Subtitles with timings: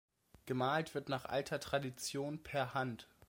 [0.47, 3.07] Gemalt wird nach alter Tradition per Hand.